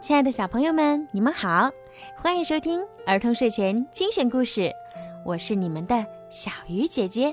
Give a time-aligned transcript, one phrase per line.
[0.00, 1.70] 亲爱的小朋友们，你们好，
[2.16, 4.72] 欢迎收听儿童睡前精选故事，
[5.26, 7.32] 我是你们的小鱼姐姐。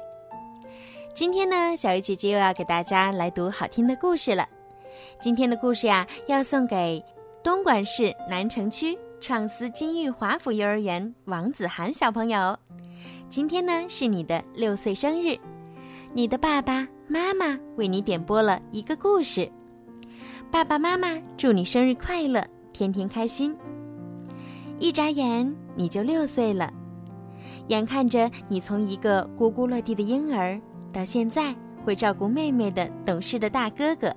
[1.14, 4.46] 今天呢，小鱼姐姐又要给大家来读好听的故事了。
[5.18, 7.02] 今天的故事呀，要送给
[7.42, 12.58] 东莞市南城区创思金玉华府幼儿园王子涵小朋友。
[13.30, 15.38] 今天呢，是你的六岁生日，
[16.14, 19.50] 你的爸爸妈妈为你点播了一个故事。
[20.52, 22.46] 爸爸妈妈祝你生日快乐，
[22.78, 23.58] 天天开心。
[24.78, 26.72] 一眨眼你就六岁了，
[27.70, 30.62] 眼看着你从一个咕咕落地的婴儿，
[30.94, 34.16] 到现在会照顾妹妹的懂事的大哥哥，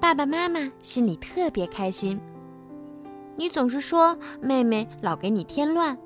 [0.00, 2.20] 爸爸妈妈心里特别开心。
[3.36, 5.96] 你总是说妹妹老给你添乱，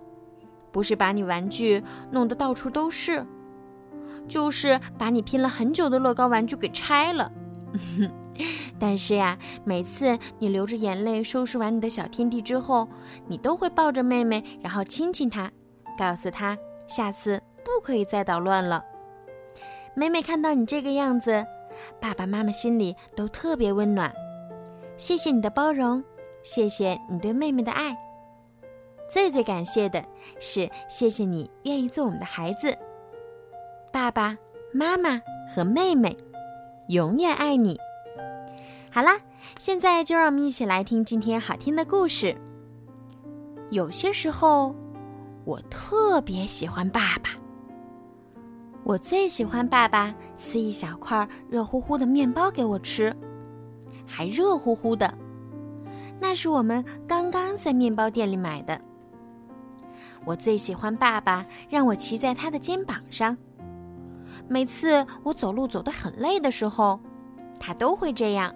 [0.70, 3.24] 不是把你玩具弄得到处都是，
[4.28, 7.32] 就是把你拼了很久的乐高玩具给拆了。
[8.78, 12.88] 但是呀，每次你流着眼泪收拾完你的小天地之后，
[13.26, 15.50] 你都会抱着妹妹，然后亲亲她，
[15.98, 16.56] 告诉她
[16.86, 18.84] 下次不可以再捣乱了。
[19.94, 21.44] 每每看到你这个样子，
[22.00, 24.12] 爸爸妈妈心里都特别温暖。
[24.96, 26.02] 谢谢你的包容，
[26.42, 27.96] 谢谢你对妹妹的爱。
[29.10, 30.04] 最最感谢的
[30.38, 32.76] 是，谢谢你愿意做我们的孩子。
[33.90, 34.36] 爸爸
[34.72, 36.16] 妈妈和妹妹
[36.88, 37.78] 永远爱你。
[38.90, 39.20] 好啦，
[39.58, 42.34] 现在就让我们一起来听今天好听的故事。
[43.70, 44.74] 有些时候，
[45.44, 47.30] 我特别喜欢爸爸。
[48.84, 53.14] 我最喜欢爸爸撕一小块热乎乎的面包给我吃，
[54.06, 55.12] 还热乎乎的，
[56.18, 58.80] 那是我们刚刚在面包店里买的。
[60.24, 63.36] 我最喜欢爸爸让我骑在他的肩膀上，
[64.48, 66.98] 每次我走路走得很累的时候，
[67.60, 68.54] 他都会这样。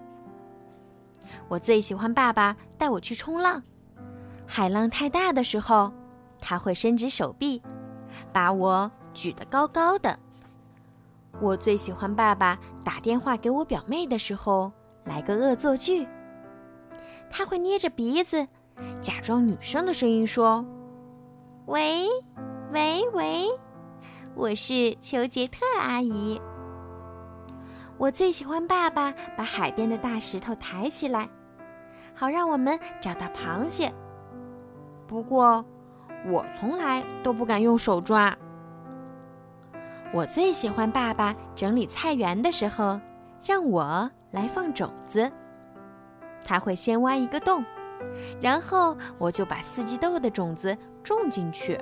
[1.49, 3.63] 我最喜欢爸爸带我去冲浪，
[4.47, 5.93] 海浪太大的时候，
[6.41, 7.63] 他会伸直手臂，
[8.33, 10.19] 把我举得高高的。
[11.41, 14.71] 我最喜欢爸爸打电话给我表妹的时候
[15.05, 16.07] 来个恶作剧，
[17.31, 18.47] 他会捏着鼻子，
[19.01, 20.65] 假装女生的声音说
[21.67, 22.07] ：“喂，
[22.73, 23.49] 喂喂，
[24.35, 26.41] 我是裘杰特阿姨。”
[27.99, 31.29] 我最喜欢爸爸把海边的大石头抬起来，
[32.15, 33.93] 好让我们找到螃蟹。
[35.07, 35.65] 不过，
[36.27, 38.37] 我从来都不敢用手抓。
[40.13, 43.01] 我最喜欢爸爸整理菜园的时候，
[43.45, 45.31] 让我来放种子。
[46.45, 47.65] 他会先挖一个洞，
[48.41, 51.79] 然后我就把四季豆的种子种进去。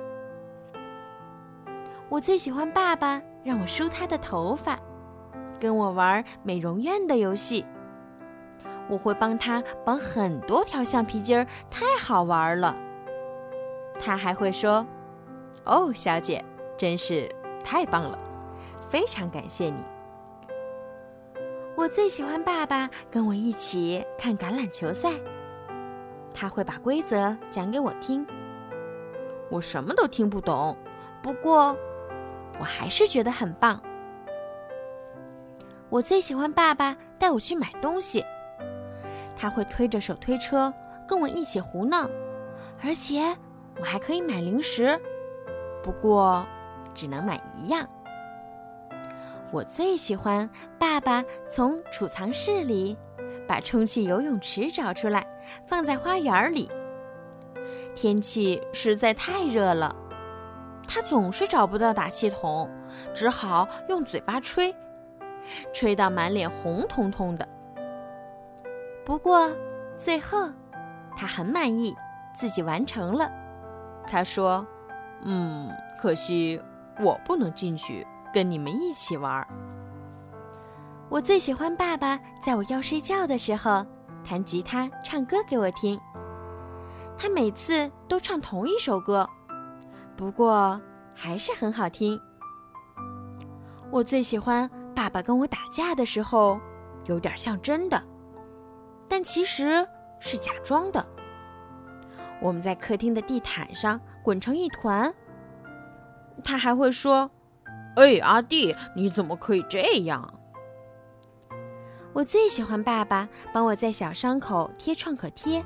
[2.11, 4.77] 我最喜欢爸爸让我梳他的头发。
[5.57, 7.65] 跟我玩美容院的游戏，
[8.89, 12.75] 我会帮他绑很多条橡皮筋儿，太好玩了。
[13.97, 14.85] 他还会说
[15.63, 16.43] ：“哦，小姐，
[16.77, 17.33] 真是
[17.63, 18.19] 太棒了，
[18.81, 19.81] 非常感谢你。”
[21.77, 25.11] 我最喜欢爸爸跟我一起看橄榄球赛，
[26.33, 28.27] 他会把规则讲给我听。
[29.49, 30.75] 我什么都听不懂，
[31.21, 31.77] 不过
[32.59, 33.81] 我还是觉得很棒。
[35.89, 38.23] 我最喜欢爸爸带我去买东西，
[39.35, 40.73] 他会推着手推车
[41.07, 42.09] 跟我一起胡闹，
[42.83, 43.35] 而且
[43.79, 44.99] 我还可以买零食，
[45.83, 46.45] 不过
[46.93, 47.87] 只能买一样。
[49.51, 52.95] 我最喜欢爸爸从储藏室里
[53.45, 55.27] 把充气游泳池找出来，
[55.67, 56.71] 放在花园里。
[57.93, 59.93] 天气实在太热了，
[60.93, 62.69] 他总是找不到打气筒，
[63.15, 64.75] 只好用嘴巴吹。
[65.73, 67.47] 吹到满脸红彤彤的。
[69.05, 69.49] 不过，
[69.95, 70.49] 最后，
[71.15, 71.95] 他很满意，
[72.35, 73.31] 自己完成了。
[74.05, 74.67] 他说
[75.23, 76.61] ：“嗯，可惜
[76.99, 79.47] 我不能进去跟你们一起玩。”
[81.07, 83.85] 我最喜欢爸爸在我要睡觉的时候
[84.25, 85.97] 弹吉他、唱歌给我听。
[87.17, 89.27] 他每次都唱同一首歌，
[90.15, 90.79] 不过
[91.13, 92.19] 还是很好听。
[93.91, 94.69] 我最喜欢。
[94.93, 96.59] 爸爸跟我打架的时候，
[97.05, 98.03] 有点像真的，
[99.07, 99.87] 但其实
[100.19, 101.03] 是假装的。
[102.41, 105.11] 我们在客厅的地毯上滚成一团，
[106.43, 107.31] 他还会说
[107.95, 110.31] ：“哎，阿弟，你怎么可以这样？”
[112.13, 115.63] 我最喜欢爸爸帮我在小伤口贴创可贴，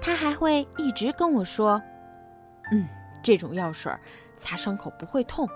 [0.00, 1.82] 他还会一直跟我说
[2.70, 2.86] ：“嗯，
[3.26, 3.92] 这种药水
[4.38, 5.48] 擦伤口不会痛。”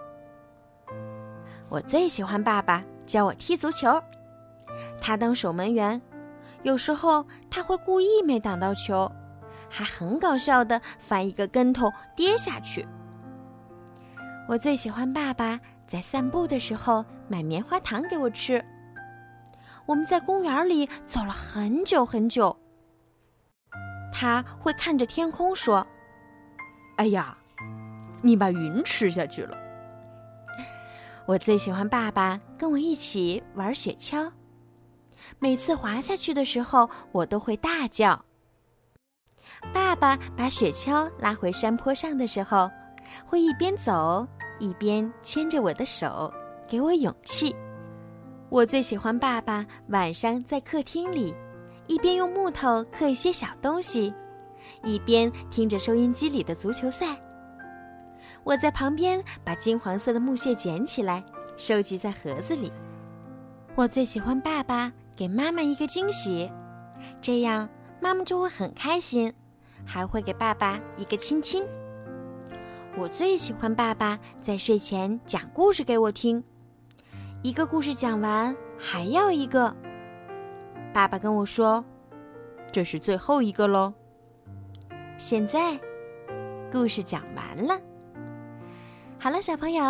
[1.71, 4.03] 我最喜欢爸爸教我踢足球，
[5.01, 6.03] 他当守门员，
[6.65, 9.09] 有时候他会故意没挡到球，
[9.69, 12.85] 还很搞笑的翻一个跟头跌下去。
[14.49, 18.65] 我最喜欢爸爸在散步的时候买棉花糖给我吃。
[19.87, 22.57] 我们在公园里走了很久很久。
[24.13, 25.87] 他会看着天空说
[26.99, 27.39] ：“哎呀，
[28.23, 29.57] 你把云吃下去了。”
[31.27, 34.31] 我最喜欢爸爸跟我一起玩雪橇。
[35.39, 38.25] 每次滑下去的时候，我都会大叫。
[39.73, 42.71] 爸爸把雪橇拉回山坡上的时候，
[43.27, 44.27] 会一边走。
[44.59, 46.31] 一边牵着我的手，
[46.69, 47.57] 给我勇气。
[48.51, 51.35] 我最喜欢爸爸晚上在客厅里，
[51.87, 54.13] 一边用木头刻一些小东西，
[54.85, 57.19] 一边听着收音机里的足球赛。
[58.43, 61.23] 我在旁边把金黄色的木屑捡起来，
[61.57, 62.73] 收集在盒子里。
[63.75, 66.51] 我最喜欢爸爸给妈妈一个惊喜，
[67.21, 67.69] 这样
[68.01, 69.33] 妈妈就会很开心，
[69.85, 71.65] 还会给爸爸一个亲亲。
[72.97, 76.43] 我最喜欢爸爸在睡前讲故事给我听，
[77.43, 79.75] 一个故事讲完还要一个。
[80.93, 81.85] 爸爸跟我说
[82.73, 83.95] ：“这是最后一个喽。”
[85.19, 85.79] 现在，
[86.73, 87.81] 故事讲完了。
[89.23, 89.85] 好了，小朋友，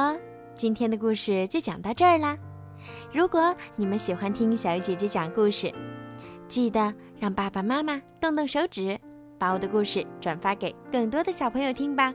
[0.57, 2.37] 今天的故事就讲到这儿啦。
[3.13, 5.73] 如果你们喜欢听小鱼姐姐讲故事，
[6.49, 8.99] 记得让爸爸妈妈动动手指，
[9.39, 12.13] 把我的故事转发给更多的小朋友听吧。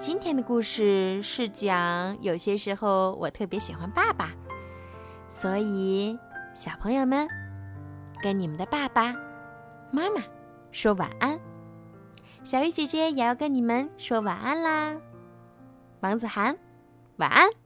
[0.00, 4.32] 今天的故事是讲，有些时候我特别喜欢爸爸，
[5.30, 6.18] 所以
[6.54, 7.28] 小朋友们
[8.20, 9.14] 跟你们的爸爸
[9.92, 10.20] 妈妈
[10.72, 11.38] 说晚安。
[12.42, 14.96] 小鱼姐姐也要跟你们说晚安啦，
[16.04, 16.54] 王子涵，
[17.16, 17.63] 晚安。